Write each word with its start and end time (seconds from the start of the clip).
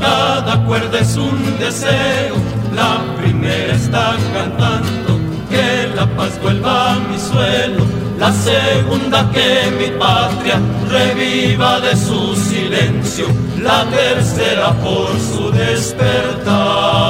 cada 0.00 0.64
cuerda 0.64 0.98
es 1.00 1.16
un 1.16 1.58
deseo. 1.58 2.36
La 2.74 3.02
primera 3.20 3.74
está 3.74 4.16
cantando 4.32 5.18
que 5.50 5.88
la 5.94 6.06
paz 6.16 6.40
vuelva 6.42 6.92
a 6.92 6.98
mi 6.98 7.18
suelo. 7.18 7.84
La 8.18 8.32
segunda 8.32 9.30
que 9.30 9.70
mi 9.78 9.90
patria 9.98 10.60
reviva 10.88 11.80
de 11.80 11.96
su 11.96 12.36
silencio. 12.36 13.26
La 13.62 13.84
tercera 13.86 14.72
por 14.74 15.18
su 15.18 15.50
despertar. 15.50 17.00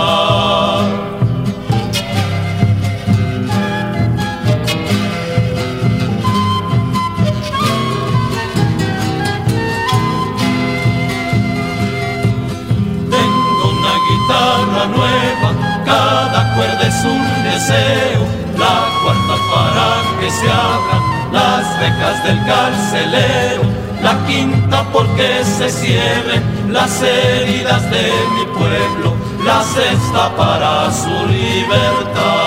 Es 16.91 17.05
un 17.05 17.45
deseo, 17.45 18.23
la 18.59 18.77
cuarta 19.03 19.37
para 19.53 20.21
que 20.21 20.31
se 20.31 20.51
abran 20.51 21.33
las 21.33 21.81
becas 21.81 22.25
del 22.25 22.45
carcelero, 22.47 23.63
la 24.03 24.27
quinta 24.27 24.85
porque 24.93 25.45
se 25.45 25.71
cierren 25.71 26.73
las 26.73 27.03
heridas 27.03 27.83
de 27.91 28.11
mi 28.35 28.45
pueblo, 28.59 29.15
la 29.45 29.63
sexta 29.63 30.35
para 30.37 30.93
su 30.93 31.27
libertad. 31.27 32.40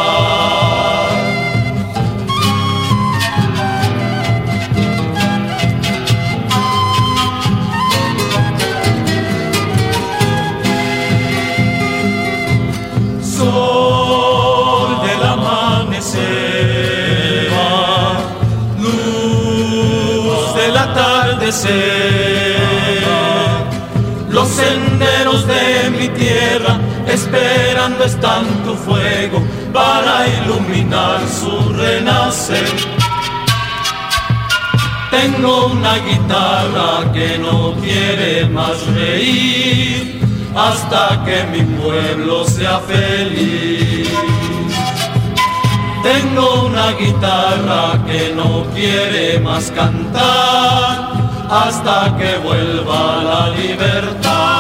Para 29.74 30.28
iluminar 30.28 31.20
su 31.28 31.74
renacer. 31.74 32.70
Tengo 35.10 35.68
una 35.68 35.96
guitarra 35.98 37.12
que 37.12 37.38
no 37.40 37.74
quiere 37.82 38.46
más 38.48 38.86
reír 38.88 40.22
hasta 40.56 41.24
que 41.26 41.44
mi 41.52 41.64
pueblo 41.82 42.46
sea 42.46 42.80
feliz. 42.80 44.10
Tengo 46.04 46.66
una 46.66 46.92
guitarra 46.92 48.04
que 48.06 48.34
no 48.36 48.66
quiere 48.74 49.40
más 49.40 49.72
cantar 49.72 51.14
hasta 51.50 52.16
que 52.18 52.38
vuelva 52.38 53.24
la 53.24 53.50
libertad. 53.50 54.53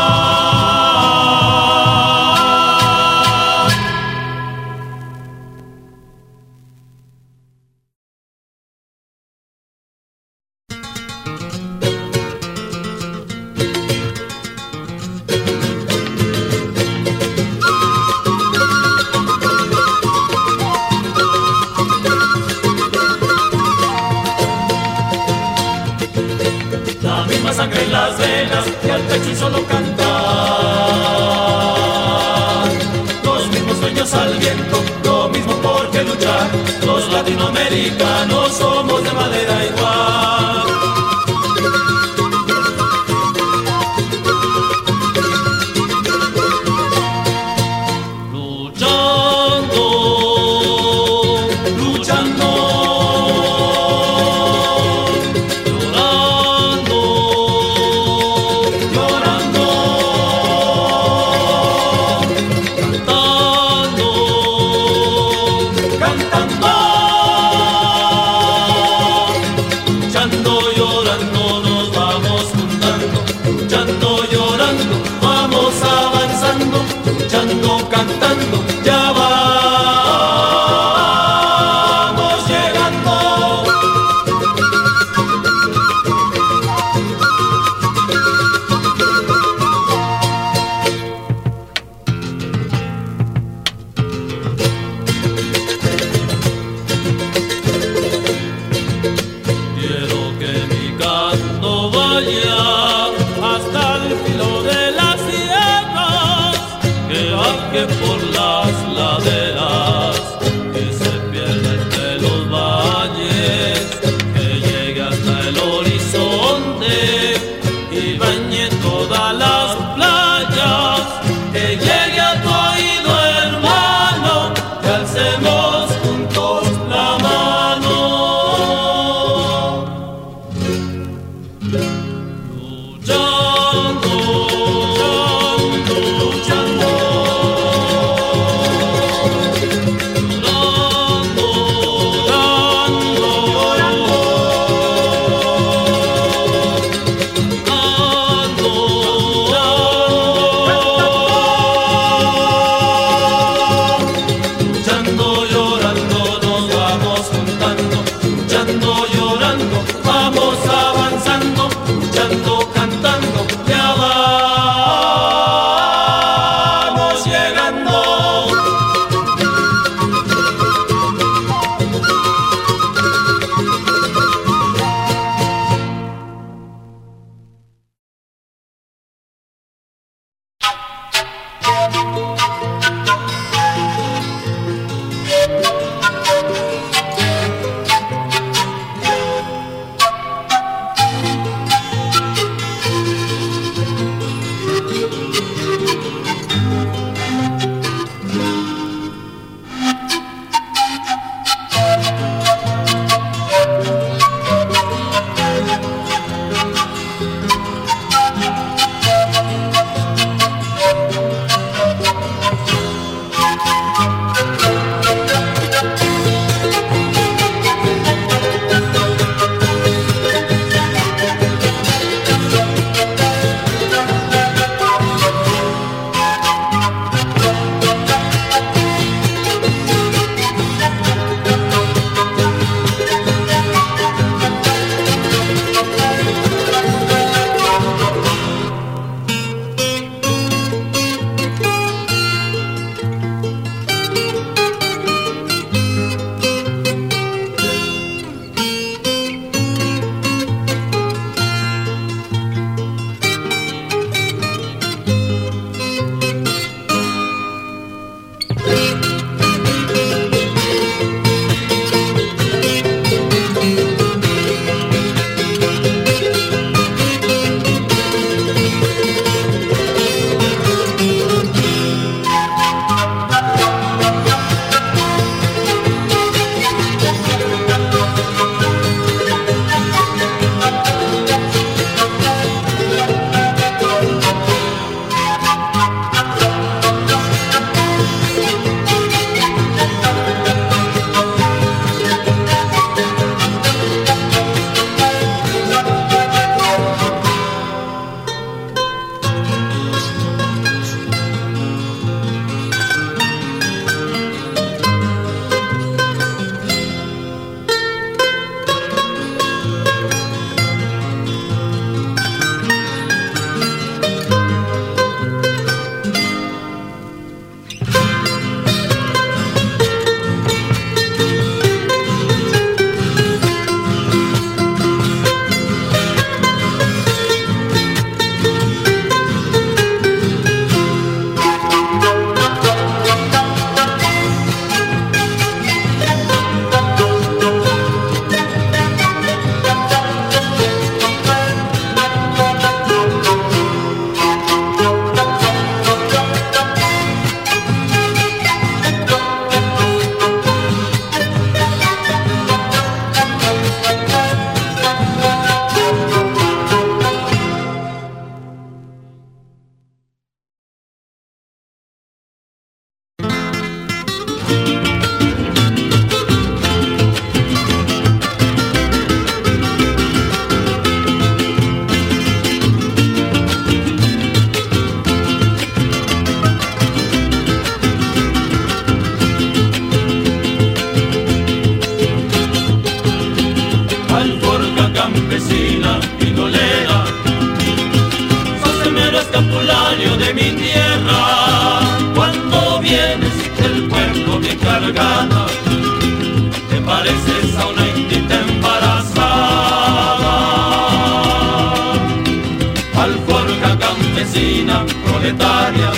Proletaria, 405.23 405.92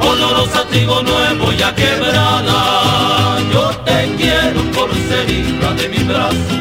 olorosa 0.00 0.64
trigo 0.68 1.02
nuevo 1.02 1.52
ya 1.52 1.74
quebrada. 1.74 3.38
Yo 3.52 3.70
te 3.84 4.14
quiero 4.16 4.62
por 4.72 4.94
ser 4.94 5.28
hija 5.28 5.72
de 5.74 5.88
mi 5.88 6.04
brazo, 6.04 6.54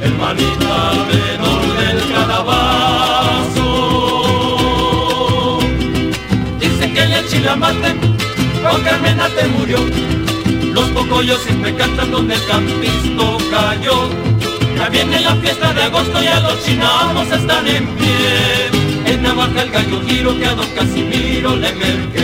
hermanita 0.00 0.92
menor 1.10 1.76
del 1.78 2.12
calabazo. 2.12 3.68
Dicen 6.60 6.94
que 6.94 7.02
en 7.02 7.12
el 7.12 7.28
Chilamate, 7.28 7.96
con 8.62 8.80
Carmena 8.82 9.28
te 9.28 9.48
murió. 9.48 9.78
Los 10.72 10.88
pocoyos 10.90 11.40
siempre 11.40 11.74
cantan 11.74 12.10
donde 12.10 12.34
el 12.34 12.46
campisto 12.46 13.38
cayó. 13.50 14.08
Ya 14.76 14.88
viene 14.88 15.20
la 15.20 15.34
fiesta 15.36 15.72
de 15.72 15.82
agosto 15.84 16.22
y 16.22 16.26
a 16.26 16.40
los 16.40 16.64
chinamos 16.64 17.30
están 17.30 17.66
en 17.66 17.86
pie. 17.96 18.73
En 19.34 19.40
Navaja 19.40 19.62
el 19.62 19.70
gallo 19.72 20.00
giro 20.06 20.38
que 20.38 20.46
a 20.46 20.54
don 20.54 20.70
Casimiro 20.76 21.56
le 21.56 21.72
merqué. 21.72 22.23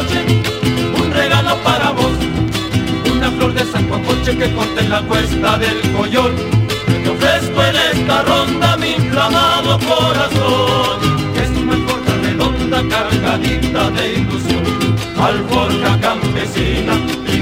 Un 0.00 1.12
regalo 1.12 1.56
para 1.62 1.90
vos, 1.90 2.12
una 3.14 3.30
flor 3.30 3.52
de 3.52 3.64
San 3.70 3.88
Juancoche 3.88 4.36
que 4.36 4.50
corte 4.54 4.80
en 4.80 4.90
la 4.90 5.02
cuesta 5.02 5.58
del 5.58 5.80
collón. 5.92 6.32
Te 6.86 7.10
ofrezco 7.10 7.62
en 7.62 7.76
esta 7.76 8.22
ronda 8.22 8.76
mi 8.78 8.92
inflamado 8.92 9.78
corazón, 9.80 10.98
que 11.34 11.42
es 11.42 11.50
una 11.50 11.76
corta 11.86 12.14
redonda 12.22 12.82
cargadita 12.88 13.90
de 13.90 14.14
ilusión, 14.14 14.64
alforja 15.20 16.00
campesina 16.00 16.94
y 17.26 17.38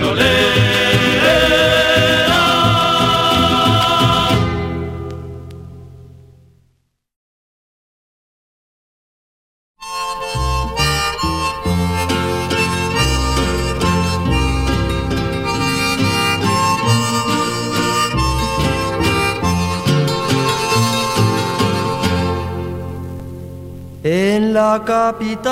la 24.71 24.79
capital 24.85 25.51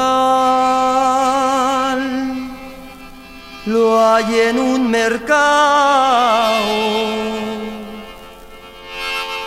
lo 3.67 3.85
hay 4.09 4.29
en 4.49 4.57
un 4.61 4.89
mercado 4.89 5.35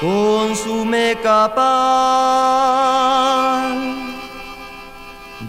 con 0.02 0.56
su 0.64 0.84
mecapal 0.84 1.62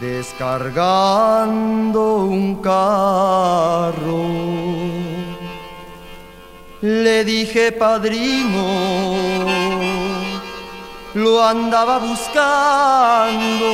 descargando 0.06 2.02
un 2.36 2.44
carro. 2.70 4.22
Le 6.80 7.24
dije 7.24 7.72
padrino 7.72 9.51
lo 11.14 11.42
andaba 11.42 11.98
buscando. 11.98 13.68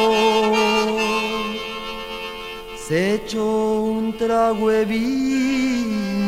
Se 2.76 3.14
echó 3.16 3.44
un 3.44 4.16
trago 4.16 4.70
de 4.70 4.84
vino 4.84 6.18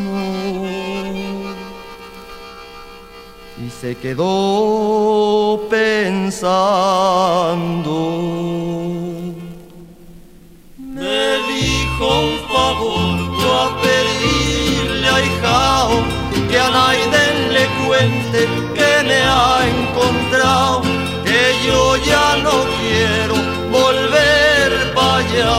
y 3.64 3.70
se 3.70 3.96
quedó 3.96 5.60
pensando. 5.70 7.10
Me 10.78 11.38
dijo 11.48 12.06
un 12.20 12.38
favor, 12.52 13.16
yo 13.40 13.50
a 13.58 13.80
pedirle 13.80 15.08
a 15.08 15.20
hijao 15.24 15.92
que 16.50 16.58
a 16.58 16.70
Naiden 16.70 17.52
le 17.52 17.64
cuente 17.86 18.40
que 18.74 18.92
me 19.06 19.20
ha 19.22 19.66
encontrado, 19.66 20.82
yo 21.66 21.96
ya 21.96 22.36
no 22.42 22.64
quiero 22.78 23.34
volver 23.70 24.94
para 24.94 25.16
allá, 25.16 25.54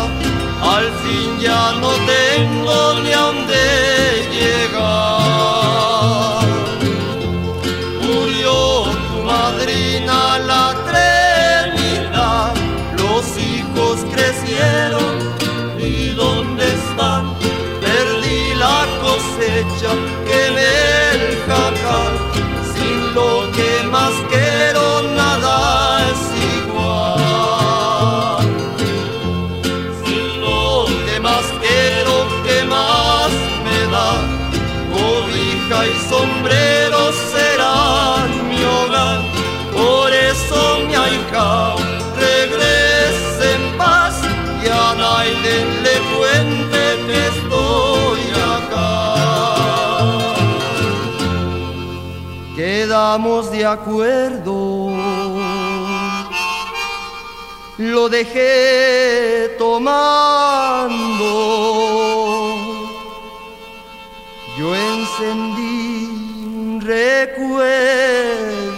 al 0.75 0.87
fin 1.01 1.39
ya 1.39 1.73
no 1.81 1.91
tengo 2.13 2.99
ni 3.03 3.11
a 3.13 3.19
dónde 3.19 4.27
llegar. 4.31 5.10
Quedamos 53.11 53.51
de 53.51 53.65
acuerdo. 53.65 54.87
Lo 57.77 58.07
dejé 58.07 59.53
tomando. 59.57 60.95
Yo 64.57 64.73
encendí 64.73 66.05
un 66.55 66.79
recuerdo 66.79 68.70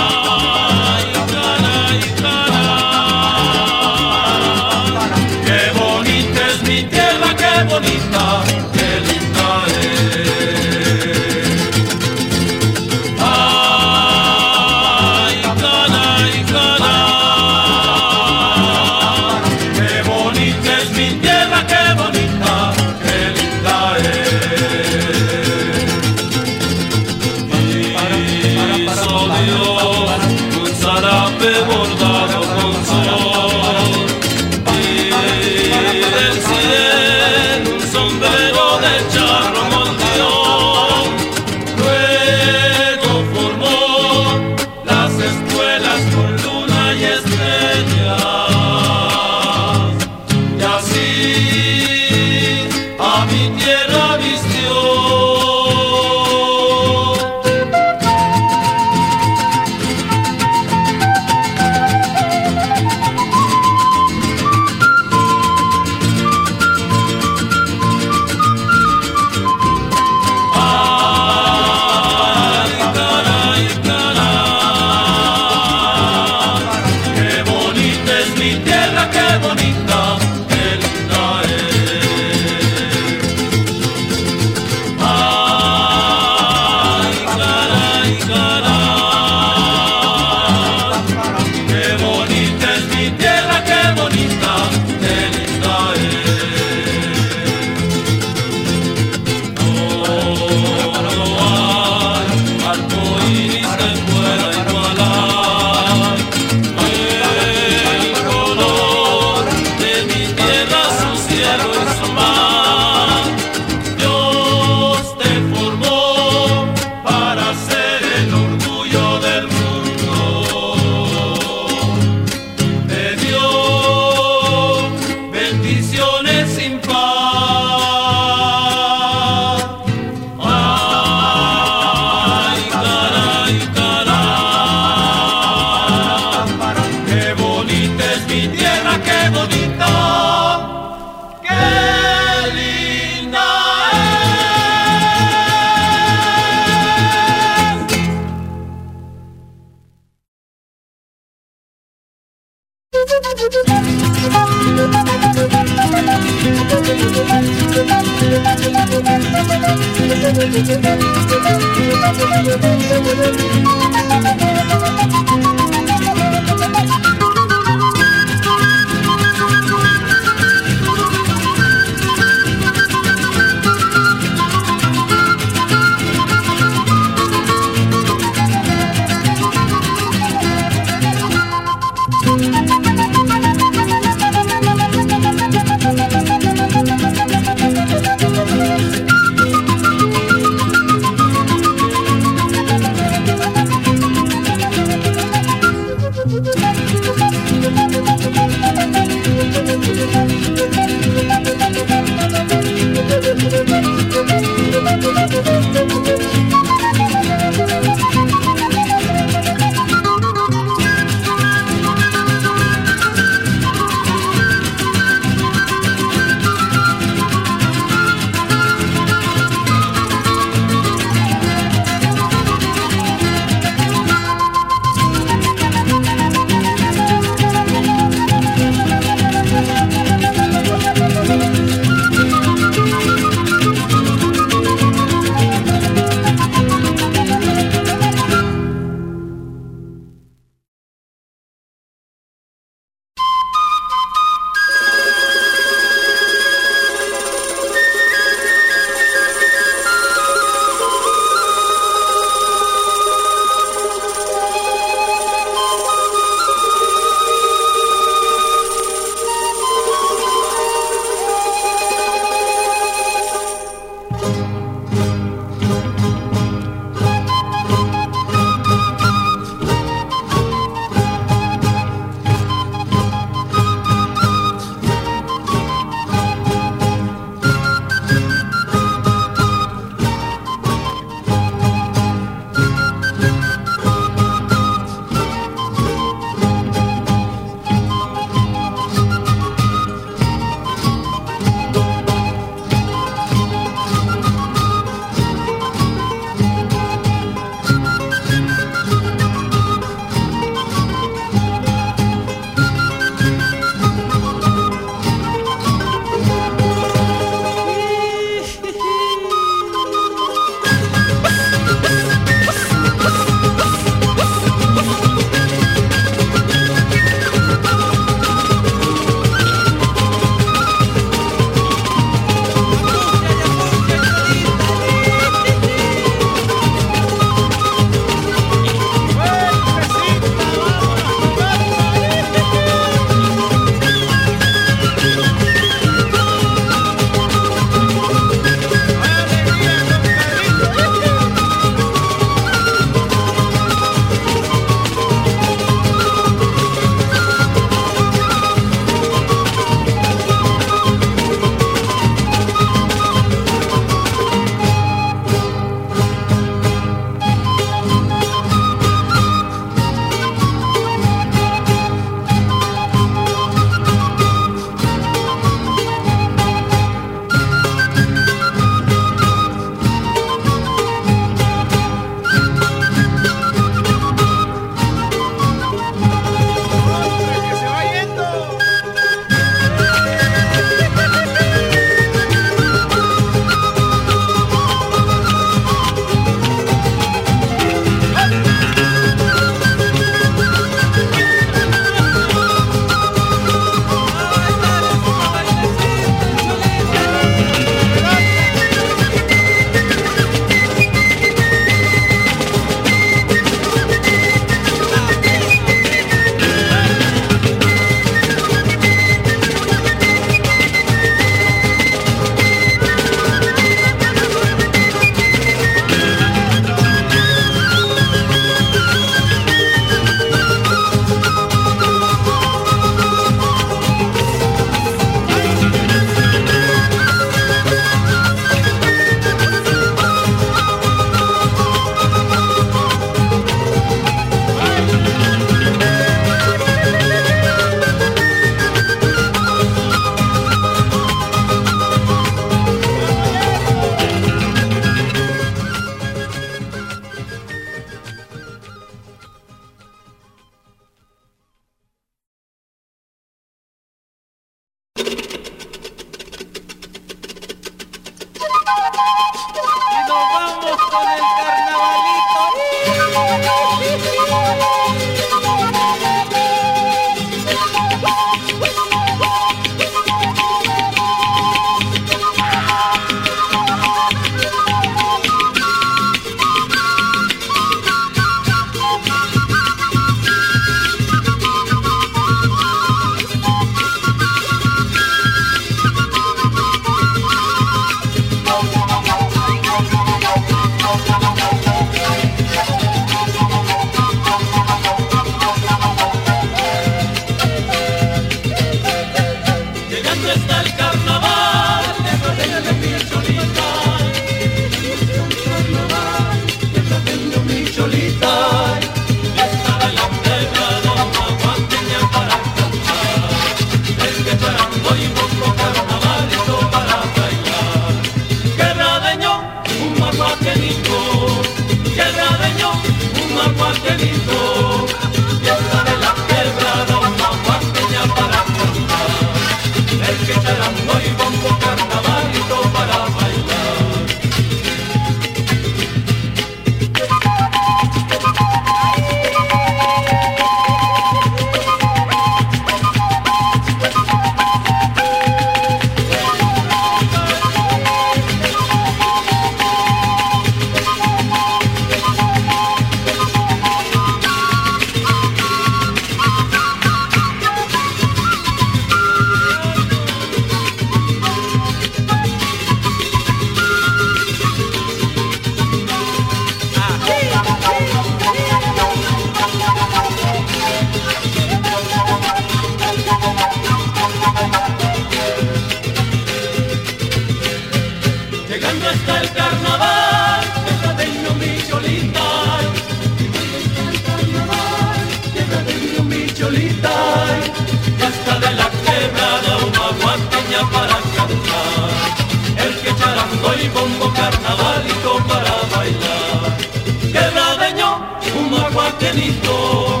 maguaquenito, 599.16 600.00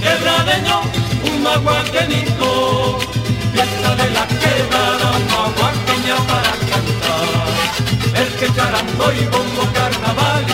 quebradeño, 0.00 0.80
un 1.26 1.42
maguaquenito, 1.42 2.98
fiesta 3.52 3.94
de 3.96 4.10
la 4.10 4.26
quebrada, 4.26 5.10
maguaqueña 5.30 6.16
para 6.26 6.52
cantar, 6.70 8.22
el 8.22 8.28
que 8.38 8.54
charando 8.54 9.12
y 9.12 9.24
bombo 9.26 9.70
carnaval 9.74 10.44